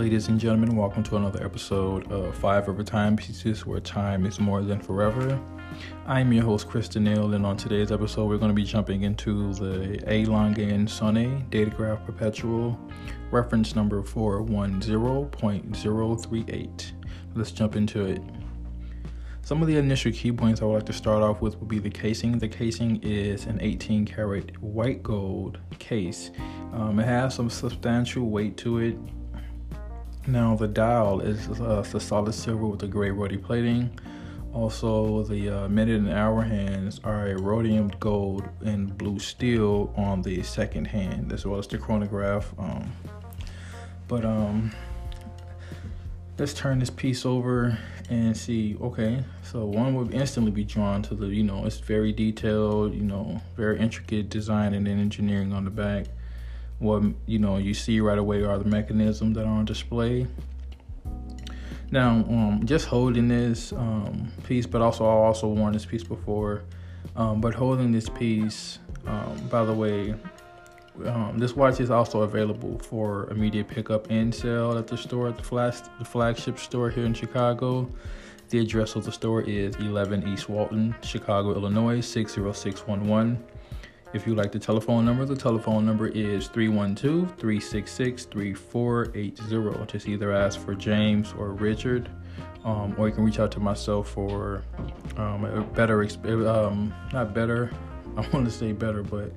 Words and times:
Ladies 0.00 0.28
and 0.28 0.40
gentlemen, 0.40 0.76
welcome 0.76 1.02
to 1.02 1.16
another 1.16 1.44
episode 1.44 2.10
of 2.10 2.34
Five 2.34 2.70
Ever 2.70 2.82
Timepieces 2.82 3.66
where 3.66 3.80
time 3.80 4.24
is 4.24 4.40
more 4.40 4.62
than 4.62 4.80
forever. 4.80 5.38
I'm 6.06 6.32
your 6.32 6.42
host, 6.42 6.68
Krista 6.68 7.02
Neal, 7.02 7.34
and 7.34 7.44
on 7.44 7.58
today's 7.58 7.92
episode, 7.92 8.24
we're 8.24 8.38
going 8.38 8.48
to 8.48 8.54
be 8.54 8.64
jumping 8.64 9.02
into 9.02 9.52
the 9.52 10.02
A. 10.10 10.22
And 10.22 10.88
Söhne 10.88 11.46
Datograph 11.50 12.06
Perpetual, 12.06 12.80
reference 13.30 13.76
number 13.76 14.02
410.038. 14.02 16.92
Let's 17.34 17.52
jump 17.52 17.76
into 17.76 18.06
it. 18.06 18.22
Some 19.42 19.60
of 19.60 19.68
the 19.68 19.76
initial 19.76 20.12
key 20.12 20.32
points 20.32 20.62
I 20.62 20.64
would 20.64 20.76
like 20.76 20.86
to 20.86 20.94
start 20.94 21.22
off 21.22 21.42
with 21.42 21.58
would 21.58 21.68
be 21.68 21.78
the 21.78 21.90
casing. 21.90 22.38
The 22.38 22.48
casing 22.48 23.02
is 23.02 23.44
an 23.44 23.60
18 23.60 24.06
karat 24.06 24.62
white 24.62 25.02
gold 25.02 25.58
case. 25.78 26.30
Um, 26.72 26.98
it 26.98 27.04
has 27.04 27.34
some 27.34 27.50
substantial 27.50 28.30
weight 28.30 28.56
to 28.56 28.78
it. 28.78 28.96
Now 30.26 30.54
the 30.54 30.68
dial 30.68 31.20
is 31.20 31.48
uh, 31.60 31.84
the 31.90 31.98
solid 31.98 32.34
silver 32.34 32.66
with 32.66 32.80
the 32.80 32.86
gray 32.86 33.10
rhodi 33.10 33.42
plating. 33.42 33.98
Also, 34.52 35.22
the 35.24 35.48
uh, 35.48 35.68
minute 35.68 35.96
and 35.96 36.10
hour 36.10 36.42
hands 36.42 37.00
are 37.04 37.28
a 37.28 37.38
rhodium 37.38 37.88
gold 38.00 38.48
and 38.64 38.96
blue 38.98 39.18
steel 39.18 39.94
on 39.96 40.22
the 40.22 40.42
second 40.42 40.86
hand, 40.86 41.32
as 41.32 41.46
well 41.46 41.58
as 41.58 41.68
the 41.68 41.78
chronograph. 41.78 42.52
Um, 42.58 42.92
but 44.08 44.24
um, 44.24 44.72
let's 46.36 46.52
turn 46.52 46.80
this 46.80 46.90
piece 46.90 47.24
over 47.24 47.78
and 48.08 48.36
see. 48.36 48.76
Okay, 48.80 49.22
so 49.44 49.64
one 49.64 49.94
would 49.94 50.12
instantly 50.12 50.50
be 50.50 50.64
drawn 50.64 51.00
to 51.02 51.14
the, 51.14 51.28
you 51.28 51.44
know, 51.44 51.64
it's 51.64 51.78
very 51.78 52.12
detailed, 52.12 52.92
you 52.92 53.04
know, 53.04 53.40
very 53.56 53.78
intricate 53.78 54.30
design 54.30 54.74
and 54.74 54.88
engineering 54.88 55.52
on 55.52 55.64
the 55.64 55.70
back. 55.70 56.06
What 56.80 57.04
you 57.26 57.38
know 57.38 57.58
you 57.58 57.72
see 57.72 58.00
right 58.00 58.18
away 58.18 58.42
are 58.42 58.58
the 58.58 58.64
mechanisms 58.64 59.36
that 59.36 59.44
are 59.44 59.48
on 59.48 59.64
display. 59.64 60.26
Now, 61.92 62.10
um, 62.10 62.62
just 62.64 62.86
holding 62.86 63.28
this 63.28 63.72
um, 63.72 64.30
piece, 64.44 64.66
but 64.66 64.80
also 64.80 65.04
I 65.04 65.10
also 65.10 65.48
worn 65.48 65.72
this 65.72 65.86
piece 65.86 66.04
before. 66.04 66.62
Um, 67.16 67.40
but 67.40 67.54
holding 67.54 67.92
this 67.92 68.08
piece, 68.08 68.78
um, 69.06 69.48
by 69.50 69.64
the 69.64 69.74
way, 69.74 70.14
um, 71.06 71.38
this 71.38 71.56
watch 71.56 71.80
is 71.80 71.90
also 71.90 72.22
available 72.22 72.78
for 72.78 73.28
immediate 73.30 73.68
pickup 73.68 74.10
and 74.10 74.34
sale 74.34 74.76
at 74.76 74.86
the 74.86 74.96
store 74.96 75.28
at 75.28 75.36
the, 75.36 75.42
flag, 75.42 75.74
the 75.98 76.04
flagship 76.04 76.58
store 76.58 76.90
here 76.90 77.04
in 77.04 77.14
Chicago. 77.14 77.90
The 78.50 78.58
address 78.58 78.96
of 78.96 79.04
the 79.04 79.12
store 79.12 79.42
is 79.42 79.76
11 79.76 80.26
East 80.28 80.48
Walton, 80.48 80.94
Chicago, 81.02 81.54
Illinois 81.54 82.00
60611. 82.00 83.42
If 84.12 84.26
you 84.26 84.34
like 84.34 84.50
the 84.50 84.58
telephone 84.58 85.04
number, 85.04 85.24
the 85.24 85.36
telephone 85.36 85.86
number 85.86 86.08
is 86.08 86.48
312 86.48 87.36
366 87.38 88.24
3480. 88.24 89.86
Just 89.86 90.08
either 90.08 90.32
ask 90.32 90.58
for 90.58 90.74
James 90.74 91.32
or 91.38 91.52
Richard, 91.52 92.08
um, 92.64 92.94
or 92.98 93.08
you 93.08 93.14
can 93.14 93.24
reach 93.24 93.38
out 93.38 93.52
to 93.52 93.60
myself 93.60 94.08
for 94.10 94.64
um, 95.16 95.44
a 95.44 95.60
better, 95.62 96.02
um, 96.48 96.92
not 97.12 97.32
better, 97.32 97.70
I 98.16 98.28
want 98.30 98.44
to 98.46 98.50
say 98.50 98.72
better, 98.72 99.04
but 99.04 99.32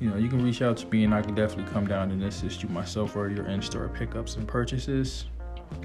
you 0.00 0.10
know, 0.10 0.16
you 0.16 0.28
can 0.28 0.42
reach 0.42 0.60
out 0.60 0.76
to 0.78 0.86
me 0.88 1.04
and 1.04 1.14
I 1.14 1.22
can 1.22 1.36
definitely 1.36 1.72
come 1.72 1.86
down 1.86 2.10
and 2.10 2.24
assist 2.24 2.64
you 2.64 2.68
myself 2.70 3.14
or 3.14 3.28
your 3.28 3.46
in 3.46 3.62
store 3.62 3.88
pickups 3.88 4.36
and 4.36 4.48
purchases. 4.48 5.26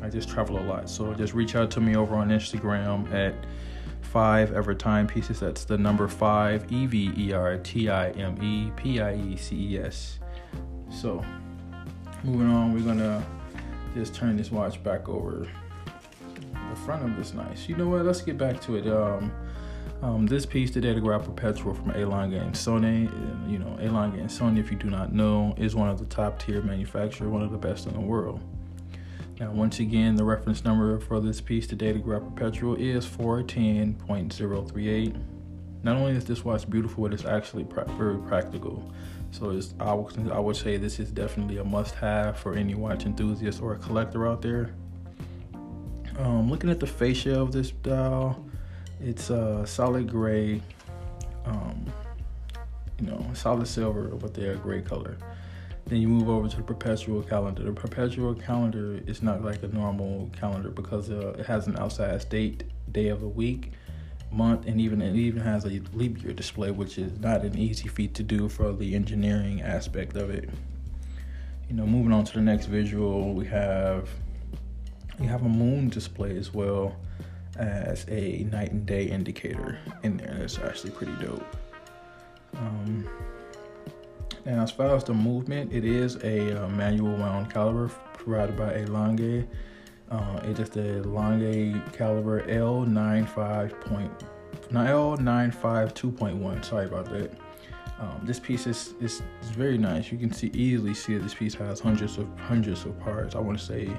I 0.01 0.09
just 0.09 0.29
travel 0.29 0.57
a 0.57 0.65
lot, 0.65 0.89
so 0.89 1.13
just 1.13 1.35
reach 1.35 1.55
out 1.55 1.69
to 1.71 1.79
me 1.79 1.95
over 1.95 2.15
on 2.15 2.29
Instagram 2.29 3.11
at 3.13 3.35
five 4.05 4.53
ever 4.53 4.73
timepieces. 4.73 5.39
That's 5.39 5.65
the 5.65 5.77
number 5.77 6.07
five 6.07 6.71
E 6.71 6.85
V 6.85 7.11
E 7.17 7.33
R 7.33 7.57
T 7.57 7.89
I 7.89 8.11
M 8.11 8.41
E 8.41 8.71
P 8.75 9.01
I 9.01 9.15
E 9.15 9.35
C 9.35 9.55
E 9.73 9.79
S. 9.79 10.19
So, 10.89 11.23
moving 12.23 12.47
on, 12.47 12.73
we're 12.73 12.85
gonna 12.85 13.25
just 13.93 14.15
turn 14.15 14.37
this 14.37 14.51
watch 14.51 14.81
back 14.83 15.09
over. 15.09 15.47
The 16.69 16.75
front 16.85 17.03
of 17.03 17.17
this 17.17 17.33
nice. 17.33 17.67
You 17.69 17.75
know 17.75 17.89
what? 17.89 18.05
Let's 18.05 18.21
get 18.21 18.37
back 18.37 18.61
to 18.61 18.75
it. 18.75 18.87
Um, 18.87 19.31
um, 20.01 20.27
this 20.27 20.45
piece, 20.45 20.71
the 20.71 20.81
Datograph 20.81 21.25
Perpetual 21.25 21.73
from 21.73 21.91
A. 21.91 22.05
Lange 22.05 22.33
and 22.33 22.53
Söhne, 22.53 23.09
you 23.49 23.57
know, 23.57 23.77
A. 23.79 23.89
Lange 23.89 24.19
and 24.19 24.29
Söhne, 24.29 24.59
if 24.59 24.69
you 24.69 24.77
do 24.77 24.89
not 24.89 25.13
know, 25.13 25.53
is 25.57 25.75
one 25.75 25.89
of 25.89 25.99
the 25.99 26.05
top 26.05 26.37
tier 26.37 26.61
manufacturer, 26.61 27.29
one 27.29 27.41
of 27.41 27.51
the 27.51 27.57
best 27.57 27.87
in 27.87 27.93
the 27.93 27.99
world. 27.99 28.41
Now, 29.39 29.51
once 29.51 29.79
again, 29.79 30.15
the 30.15 30.23
reference 30.23 30.63
number 30.63 30.99
for 30.99 31.19
this 31.19 31.41
piece, 31.41 31.65
the 31.67 31.75
Datograph 31.75 32.23
Perpetual, 32.23 32.75
is 32.75 33.05
410.038. 33.05 35.21
Not 35.83 35.97
only 35.97 36.13
is 36.13 36.23
this 36.23 36.45
watch 36.45 36.69
beautiful, 36.69 37.03
but 37.03 37.13
it's 37.13 37.25
actually 37.25 37.67
very 37.97 38.17
practical. 38.19 38.89
So 39.31 39.59
I, 39.81 39.93
would, 39.93 40.31
I 40.31 40.39
would 40.39 40.55
say 40.55 40.77
this 40.77 41.01
is 41.01 41.11
definitely 41.11 41.57
a 41.57 41.65
must-have 41.65 42.39
for 42.39 42.55
any 42.55 42.75
watch 42.75 43.05
enthusiast 43.05 43.61
or 43.61 43.73
a 43.73 43.77
collector 43.77 44.25
out 44.25 44.41
there. 44.41 44.73
Um, 46.17 46.49
looking 46.49 46.69
at 46.69 46.79
the 46.79 46.87
fascia 46.87 47.37
of 47.37 47.51
this 47.51 47.71
dial, 47.71 48.41
it's 49.01 49.29
a 49.29 49.59
uh, 49.59 49.65
solid 49.65 50.09
gray, 50.09 50.61
um, 51.43 51.85
you 52.99 53.07
know, 53.07 53.29
solid 53.33 53.67
silver 53.67 54.15
with 54.15 54.33
their 54.33 54.55
gray 54.55 54.81
color. 54.81 55.17
Then 55.85 56.01
you 56.01 56.07
move 56.07 56.29
over 56.29 56.47
to 56.47 56.57
the 56.57 56.63
perpetual 56.63 57.21
calendar. 57.21 57.63
The 57.63 57.71
perpetual 57.71 58.33
calendar 58.33 58.99
is 59.05 59.21
not 59.21 59.43
like 59.43 59.61
a 59.61 59.67
normal 59.67 60.29
calendar 60.37 60.69
because 60.69 61.11
uh, 61.11 61.35
it 61.37 61.45
has 61.45 61.67
an 61.67 61.77
outside 61.77 62.27
date, 62.29 62.63
day 62.91 63.09
of 63.09 63.21
the 63.21 63.27
week, 63.27 63.73
month, 64.31 64.67
and 64.67 64.81
even 64.81 65.01
it 65.01 65.15
even 65.15 65.41
has 65.41 65.63
a 65.65 65.81
leap 65.93 66.23
year 66.23 66.33
display, 66.33 66.71
which 66.71 66.97
is 66.97 67.19
not 67.19 67.43
an 67.45 67.57
easy 67.57 67.87
feat 67.87 68.15
to 68.15 68.23
do 68.23 68.49
for 68.49 68.73
the 68.73 68.95
engineering 68.95 69.61
aspect 69.61 70.15
of 70.15 70.31
it. 70.31 70.49
You 71.69 71.75
know, 71.75 71.85
moving 71.85 72.11
on 72.11 72.25
to 72.25 72.33
the 72.33 72.41
next 72.41 72.65
visual, 72.65 73.33
we 73.33 73.45
have 73.45 74.09
you 75.19 75.27
have 75.27 75.43
a 75.45 75.49
moon 75.49 75.89
display 75.89 76.35
as 76.35 76.53
well 76.53 76.95
as 77.57 78.05
a 78.09 78.47
night 78.51 78.71
and 78.71 78.85
day 78.85 79.05
indicator 79.05 79.79
in 80.03 80.17
there. 80.17 80.35
That's 80.39 80.57
actually 80.59 80.91
pretty 80.91 81.13
dope. 81.23 81.45
Um, 82.57 83.07
now, 84.45 84.61
as 84.61 84.69
far 84.71 84.95
as 84.95 85.03
the 85.03 85.13
movement, 85.13 85.73
it 85.73 85.83
is 85.83 86.17
a 86.17 86.63
uh, 86.63 86.67
manual 86.69 87.15
wound 87.15 87.51
caliber 87.51 87.87
provided 88.13 88.55
by 88.55 88.73
A. 88.73 88.85
Lange. 88.85 89.47
Uh, 90.11 90.39
it 90.43 90.59
is 90.59 90.69
the 90.69 91.01
Lange 91.07 91.81
caliber 91.91 92.45
L95 92.47 93.81
point, 93.81 94.11
L952.1. 94.69 96.63
Sorry 96.63 96.85
about 96.85 97.09
that. 97.09 97.31
Um, 97.99 98.21
this 98.23 98.39
piece 98.39 98.67
is, 98.67 98.93
is, 98.99 99.23
is 99.41 99.49
very 99.49 99.79
nice. 99.79 100.11
You 100.11 100.19
can 100.19 100.31
see 100.31 100.51
easily 100.53 100.93
see 100.93 101.15
that 101.15 101.23
this 101.23 101.33
piece 101.33 101.55
has 101.55 101.79
hundreds 101.79 102.17
of 102.17 102.27
hundreds 102.37 102.85
of 102.85 102.99
parts. 102.99 103.33
I 103.35 103.39
want 103.39 103.57
to 103.57 103.65
say 103.65 103.89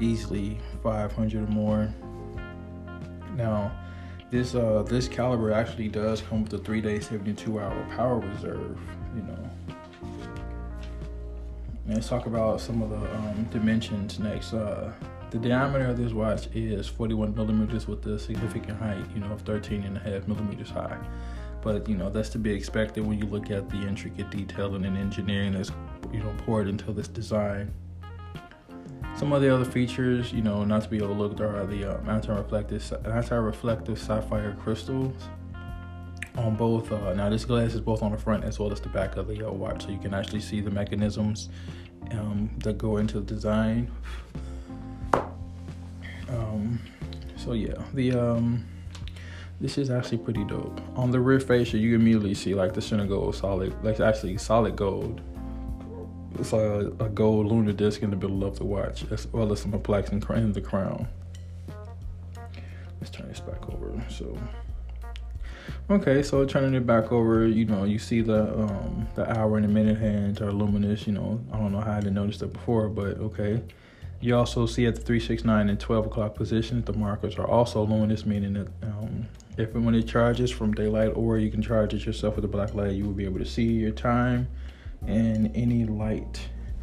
easily 0.00 0.58
500 0.82 1.42
or 1.42 1.46
more. 1.52 1.92
Now, 3.36 3.72
this 4.30 4.54
uh, 4.54 4.82
this 4.86 5.08
caliber 5.08 5.52
actually 5.52 5.88
does 5.88 6.22
come 6.22 6.44
with 6.44 6.52
a 6.54 6.58
three 6.58 6.80
day, 6.80 7.00
72 7.00 7.58
hour 7.58 7.86
power 7.96 8.18
reserve 8.18 8.78
you 9.14 9.22
know. 9.22 9.50
let's 11.88 12.08
talk 12.08 12.26
about 12.26 12.60
some 12.60 12.82
of 12.82 12.90
the 12.90 13.16
um, 13.16 13.44
dimensions 13.50 14.18
next. 14.18 14.54
Uh, 14.54 14.92
the 15.30 15.38
diameter 15.38 15.86
of 15.86 15.96
this 15.96 16.12
watch 16.12 16.48
is 16.54 16.88
41 16.88 17.34
millimeters 17.34 17.86
with 17.86 18.04
a 18.06 18.18
significant 18.18 18.78
height, 18.78 19.04
you 19.14 19.20
know, 19.20 19.30
of 19.32 19.42
13 19.42 19.84
and 19.84 19.96
a 19.96 20.00
half 20.00 20.26
millimeters 20.26 20.70
high. 20.70 20.98
But 21.62 21.88
you 21.88 21.96
know 21.96 22.08
that's 22.08 22.30
to 22.30 22.38
be 22.38 22.52
expected 22.52 23.06
when 23.06 23.18
you 23.18 23.26
look 23.26 23.50
at 23.50 23.68
the 23.68 23.76
intricate 23.76 24.30
detail 24.30 24.74
and 24.74 24.84
engineering 24.86 25.52
that's 25.52 25.70
you 26.12 26.20
know 26.20 26.32
poured 26.46 26.68
into 26.68 26.92
this 26.92 27.08
design. 27.08 27.72
Some 29.16 29.32
of 29.34 29.42
the 29.42 29.54
other 29.54 29.66
features, 29.66 30.32
you 30.32 30.40
know, 30.40 30.64
not 30.64 30.82
to 30.84 30.88
be 30.88 31.02
overlooked 31.02 31.40
are 31.40 31.66
the 31.66 31.98
um, 31.98 32.08
anti-reflective 32.08 32.92
anti-reflective 33.04 33.98
sapphire 33.98 34.56
crystals 34.62 35.14
on 36.36 36.56
both. 36.56 36.90
Uh, 36.90 37.12
now 37.14 37.28
this 37.28 37.44
glass 37.44 37.74
is 37.74 37.80
both 37.80 38.02
on 38.02 38.12
the 38.12 38.18
front 38.18 38.44
as 38.44 38.58
well 38.58 38.72
as 38.72 38.80
the 38.80 38.88
back 38.88 39.16
of 39.16 39.28
the 39.28 39.46
uh, 39.46 39.50
watch, 39.50 39.82
so 39.82 39.90
you 39.90 39.98
can 39.98 40.14
actually 40.14 40.40
see 40.40 40.60
the 40.62 40.70
mechanisms 40.70 41.50
um, 42.12 42.50
that 42.64 42.78
go 42.78 42.96
into 42.96 43.20
the 43.20 43.26
design. 43.26 43.90
Um, 46.30 46.80
so 47.36 47.52
yeah, 47.52 47.74
the 47.92 48.12
um, 48.12 48.64
this 49.60 49.76
is 49.76 49.90
actually 49.90 50.18
pretty 50.18 50.44
dope. 50.44 50.80
On 50.96 51.10
the 51.10 51.20
rear 51.20 51.40
fascia, 51.40 51.76
you 51.76 51.94
immediately 51.94 52.34
see 52.34 52.54
like 52.54 52.72
the 52.72 52.80
center 52.80 53.06
gold 53.06 53.34
solid, 53.34 53.74
like 53.84 54.00
actually 54.00 54.38
solid 54.38 54.76
gold. 54.76 55.20
It's 56.38 56.52
a, 56.52 56.92
a 57.00 57.08
gold 57.08 57.46
lunar 57.46 57.72
disc 57.72 58.02
in 58.02 58.10
the 58.10 58.16
middle 58.16 58.44
of 58.44 58.58
the 58.58 58.64
watch, 58.64 59.04
as 59.10 59.26
well 59.28 59.52
as 59.52 59.60
some 59.60 59.72
plaques 59.80 60.10
in 60.10 60.20
the 60.52 60.60
crown. 60.60 61.08
Let's 63.00 63.10
turn 63.10 63.28
this 63.28 63.40
back 63.40 63.68
over. 63.68 63.92
So 64.08 64.38
Okay, 65.90 66.22
so 66.22 66.44
turning 66.44 66.74
it 66.74 66.86
back 66.86 67.10
over, 67.10 67.46
you 67.46 67.64
know, 67.64 67.82
you 67.82 67.98
see 67.98 68.20
the 68.20 68.44
um, 68.62 69.08
the 69.16 69.28
hour 69.36 69.56
and 69.56 69.64
the 69.64 69.68
minute 69.68 69.98
hands 69.98 70.40
are 70.40 70.52
luminous. 70.52 71.06
You 71.06 71.14
know, 71.14 71.40
I 71.52 71.58
don't 71.58 71.72
know 71.72 71.80
how 71.80 71.92
I 71.92 72.00
didn't 72.00 72.14
notice 72.14 72.38
that 72.38 72.52
before, 72.52 72.88
but 72.88 73.18
okay. 73.18 73.60
You 74.20 74.36
also 74.36 74.66
see 74.66 74.86
at 74.86 74.94
the 74.94 75.00
369 75.00 75.70
and 75.70 75.80
12 75.80 76.06
o'clock 76.06 76.34
positions, 76.34 76.84
the 76.84 76.92
markers 76.92 77.38
are 77.38 77.46
also 77.46 77.82
luminous, 77.84 78.26
meaning 78.26 78.52
that 78.52 78.68
um, 78.82 79.26
if 79.56 79.74
and 79.74 79.84
when 79.84 79.94
it 79.94 80.06
charges 80.06 80.50
from 80.50 80.74
daylight 80.74 81.12
or 81.16 81.38
you 81.38 81.50
can 81.50 81.62
charge 81.62 81.94
it 81.94 82.04
yourself 82.04 82.36
with 82.36 82.44
a 82.44 82.48
black 82.48 82.74
light, 82.74 82.92
you 82.92 83.04
will 83.04 83.12
be 83.12 83.24
able 83.24 83.38
to 83.38 83.46
see 83.46 83.64
your 83.64 83.92
time 83.92 84.46
in 85.06 85.52
any 85.54 85.84
light, 85.84 86.40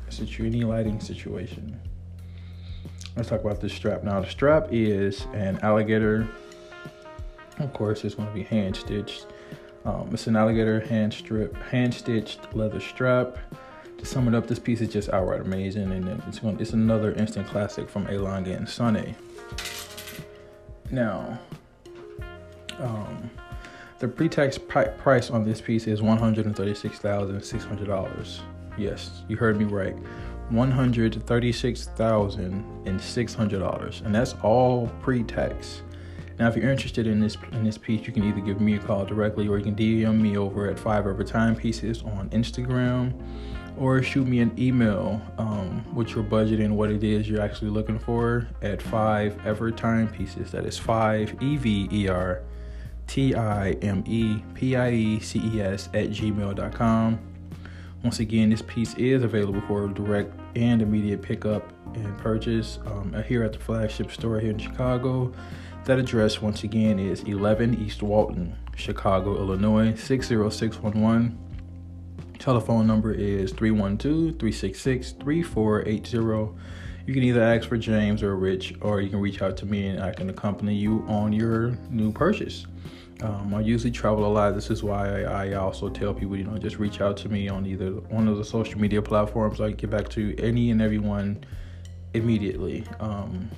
situ- 0.09 0.45
any 0.45 0.63
lighting 0.63 0.99
situation. 0.99 1.79
let's 3.15 3.29
talk 3.29 3.41
about 3.41 3.61
this 3.61 3.73
strap 3.73 4.03
now. 4.03 4.19
The 4.21 4.29
strap 4.29 4.67
is 4.71 5.25
an 5.33 5.59
alligator. 5.61 6.27
Of 7.59 7.73
course, 7.73 8.03
it's 8.03 8.15
going 8.15 8.27
to 8.27 8.33
be 8.33 8.43
hand 8.43 8.75
stitched. 8.75 9.25
Um, 9.85 10.09
it's 10.11 10.27
an 10.27 10.35
alligator 10.35 10.81
hand 10.81 11.13
strip, 11.13 11.55
hand 11.55 11.93
stitched 11.93 12.53
leather 12.53 12.79
strap. 12.79 13.37
To 13.97 14.05
sum 14.05 14.27
it 14.27 14.35
up, 14.35 14.45
this 14.45 14.59
piece 14.59 14.81
is 14.81 14.89
just 14.89 15.09
outright 15.09 15.41
amazing, 15.41 15.91
and 15.91 16.07
it's 16.27 16.39
going. 16.39 16.59
It's 16.59 16.73
another 16.73 17.13
instant 17.13 17.47
classic 17.47 17.89
from 17.89 18.05
A. 18.07 18.17
Lange 18.19 18.49
and 18.49 18.67
Söhne. 18.67 19.15
Now, 20.91 21.39
um, 22.79 23.31
the 23.99 24.07
pre-tax 24.07 24.57
price 24.57 25.29
on 25.31 25.43
this 25.43 25.59
piece 25.59 25.87
is 25.87 26.01
one 26.01 26.17
hundred 26.17 26.45
and 26.45 26.55
thirty-six 26.55 26.99
thousand 26.99 27.41
six 27.43 27.63
hundred 27.63 27.87
dollars. 27.87 28.41
Yes, 28.77 29.23
you 29.27 29.37
heard 29.37 29.57
me 29.57 29.65
right. 29.65 29.95
One 30.49 30.71
hundred 30.71 31.25
thirty-six 31.25 31.87
thousand 31.95 32.63
and 32.85 33.01
six 33.01 33.33
hundred 33.33 33.59
dollars, 33.59 34.01
and 34.05 34.13
that's 34.13 34.35
all 34.43 34.87
pre-tax. 35.01 35.81
Now, 36.39 36.47
if 36.47 36.55
you're 36.55 36.69
interested 36.69 37.07
in 37.07 37.19
this 37.19 37.35
in 37.53 37.63
this 37.63 37.77
piece, 37.77 38.05
you 38.05 38.13
can 38.13 38.23
either 38.23 38.41
give 38.41 38.61
me 38.61 38.75
a 38.75 38.79
call 38.79 39.03
directly, 39.05 39.47
or 39.47 39.57
you 39.57 39.63
can 39.63 39.75
DM 39.75 40.21
me 40.21 40.37
over 40.37 40.69
at 40.69 40.77
Five 40.77 41.07
Ever 41.07 41.23
Timepieces 41.23 42.03
on 42.03 42.29
Instagram, 42.29 43.13
or 43.77 44.03
shoot 44.03 44.27
me 44.27 44.39
an 44.41 44.53
email 44.59 45.19
um, 45.39 45.83
with 45.95 46.11
your 46.11 46.23
budget 46.23 46.59
and 46.59 46.77
what 46.77 46.91
it 46.91 47.03
is 47.03 47.27
you're 47.27 47.41
actually 47.41 47.71
looking 47.71 47.97
for 47.97 48.47
at 48.61 48.79
Five 48.79 49.43
Ever 49.45 49.71
Timepieces. 49.71 50.51
That 50.51 50.65
is 50.65 50.77
five 50.77 51.35
E 51.41 51.57
V 51.57 51.89
E 51.91 52.07
R 52.07 52.43
T 53.07 53.33
I 53.33 53.71
M 53.81 54.03
E 54.05 54.43
P 54.53 54.75
I 54.75 54.91
E 54.91 55.19
C 55.19 55.39
E 55.39 55.61
S 55.61 55.87
at 55.93 56.09
gmail.com. 56.09 57.19
Once 58.03 58.19
again, 58.19 58.49
this 58.49 58.61
piece 58.61 58.93
is 58.95 59.23
available 59.23 59.61
for 59.61 59.87
direct 59.87 60.33
and 60.55 60.81
immediate 60.81 61.21
pickup 61.21 61.73
and 61.95 62.17
purchase 62.17 62.79
um, 62.85 63.13
here 63.27 63.43
at 63.43 63.53
the 63.53 63.59
flagship 63.59 64.11
store 64.11 64.39
here 64.39 64.51
in 64.51 64.59
Chicago. 64.59 65.33
That 65.85 65.99
address, 65.99 66.41
once 66.41 66.63
again, 66.63 66.99
is 66.99 67.23
11 67.23 67.81
East 67.81 68.03
Walton, 68.03 68.55
Chicago, 68.75 69.37
Illinois 69.37 69.95
60611. 69.95 71.37
Telephone 72.39 72.85
number 72.85 73.13
is 73.13 73.51
312 73.51 74.37
366 74.37 75.13
3480. 75.13 76.59
You 77.07 77.13
can 77.13 77.23
either 77.23 77.41
ask 77.41 77.67
for 77.67 77.77
James 77.77 78.21
or 78.21 78.35
Rich, 78.35 78.75
or 78.81 79.01
you 79.01 79.09
can 79.09 79.19
reach 79.19 79.41
out 79.41 79.55
to 79.57 79.65
me 79.65 79.87
and 79.87 80.03
I 80.03 80.11
can 80.11 80.29
accompany 80.29 80.75
you 80.75 81.05
on 81.07 81.31
your 81.31 81.71
new 81.89 82.11
purchase. 82.11 82.67
Um, 83.21 83.53
I 83.55 83.61
usually 83.61 83.91
travel 83.91 84.25
a 84.25 84.31
lot. 84.31 84.53
This 84.53 84.69
is 84.69 84.83
why 84.83 85.23
I, 85.23 85.47
I, 85.47 85.53
also 85.53 85.89
tell 85.89 86.13
people, 86.13 86.37
you 86.37 86.43
know, 86.43 86.55
just 86.57 86.77
reach 86.77 87.01
out 87.01 87.17
to 87.17 87.29
me 87.29 87.49
on 87.49 87.65
either 87.65 87.89
one 87.91 88.27
of 88.27 88.37
the 88.37 88.45
social 88.45 88.79
media 88.79 89.01
platforms. 89.01 89.59
I 89.59 89.71
get 89.71 89.89
back 89.89 90.07
to 90.09 90.35
any 90.37 90.69
and 90.69 90.81
everyone 90.81 91.43
immediately. 92.13 92.83
Um, 92.99 93.49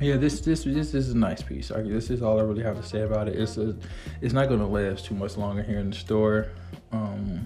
yeah, 0.00 0.16
this 0.16 0.40
this 0.40 0.62
this, 0.62 0.94
is 0.94 1.10
a 1.10 1.18
nice 1.18 1.42
piece. 1.42 1.72
I, 1.72 1.82
this 1.82 2.10
is 2.10 2.22
all 2.22 2.38
I 2.38 2.42
really 2.42 2.62
have 2.62 2.76
to 2.76 2.82
say 2.82 3.02
about 3.02 3.26
it. 3.26 3.36
It's 3.36 3.56
a, 3.56 3.74
it's 4.20 4.32
not 4.32 4.46
going 4.46 4.60
to 4.60 4.66
last 4.66 5.06
too 5.06 5.14
much 5.14 5.36
longer 5.36 5.62
here 5.64 5.80
in 5.80 5.90
the 5.90 5.96
store. 5.96 6.48
Um, 6.92 7.44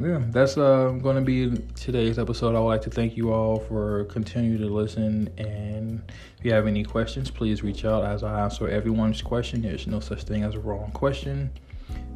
yeah, 0.00 0.22
that's 0.30 0.56
uh, 0.56 0.90
going 1.02 1.16
to 1.16 1.22
be 1.22 1.56
today's 1.74 2.18
episode. 2.18 2.54
I 2.54 2.60
would 2.60 2.66
like 2.66 2.82
to 2.82 2.90
thank 2.90 3.16
you 3.16 3.32
all 3.32 3.60
for 3.60 4.04
continuing 4.04 4.58
to 4.58 4.66
listen. 4.66 5.28
And 5.38 6.02
if 6.38 6.44
you 6.44 6.52
have 6.52 6.66
any 6.66 6.84
questions, 6.84 7.30
please 7.30 7.62
reach 7.62 7.84
out 7.84 8.04
as 8.04 8.22
I 8.22 8.40
answer 8.40 8.68
everyone's 8.68 9.22
question. 9.22 9.62
There's 9.62 9.86
no 9.86 10.00
such 10.00 10.24
thing 10.24 10.42
as 10.42 10.54
a 10.54 10.60
wrong 10.60 10.90
question. 10.92 11.50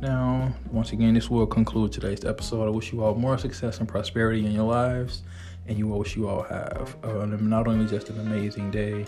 Now, 0.00 0.52
once 0.72 0.92
again, 0.92 1.14
this 1.14 1.28
will 1.28 1.46
conclude 1.46 1.92
today's 1.92 2.25
episode. 2.25 2.66
I 2.66 2.70
wish 2.70 2.92
you 2.92 3.04
all 3.04 3.14
more 3.14 3.38
success 3.38 3.78
and 3.78 3.88
prosperity 3.88 4.44
in 4.44 4.52
your 4.52 4.64
lives 4.64 5.22
and 5.69 5.78
you 5.78 5.86
wish 5.86 6.16
you 6.16 6.28
all 6.28 6.42
have 6.42 6.96
uh, 7.04 7.26
not 7.26 7.69
only 7.69 7.86
just 7.86 8.08
an 8.08 8.19
amazing 8.20 8.70
day, 8.70 9.06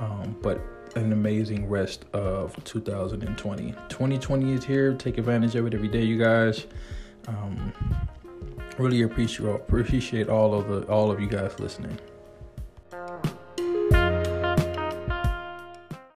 um, 0.00 0.36
but 0.42 0.60
an 0.96 1.12
amazing 1.12 1.68
rest 1.68 2.04
of 2.12 2.62
2020. 2.64 3.72
2020 3.88 4.52
is 4.52 4.64
here. 4.64 4.94
Take 4.94 5.18
advantage 5.18 5.54
of 5.54 5.66
it 5.66 5.74
every 5.74 5.88
day, 5.88 6.02
you 6.02 6.18
guys. 6.18 6.66
Um, 7.28 7.72
really 8.78 9.02
appreciate 9.02 9.46
appreciate 9.48 10.28
all 10.28 10.54
of 10.54 10.68
the 10.68 10.82
all 10.92 11.10
of 11.10 11.20
you 11.20 11.28
guys 11.28 11.58
listening. 11.58 11.98